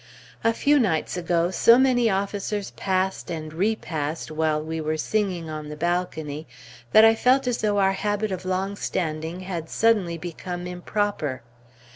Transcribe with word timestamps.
A 0.43 0.51
few 0.51 0.79
nights 0.79 1.15
ago, 1.15 1.51
so 1.51 1.77
many 1.77 2.09
officers 2.09 2.71
passed 2.71 3.29
and 3.29 3.53
repassed 3.53 4.31
while 4.31 4.59
we 4.59 4.81
were 4.81 4.97
singing 4.97 5.47
on 5.47 5.69
the 5.69 5.75
balcony, 5.75 6.47
that 6.91 7.05
I 7.05 7.13
felt 7.13 7.45
as 7.45 7.59
though 7.61 7.77
our 7.77 7.93
habit 7.93 8.31
of 8.31 8.43
long 8.43 8.75
standing 8.75 9.41
had 9.41 9.69
suddenly 9.69 10.17
become 10.17 10.65
improper. 10.65 11.43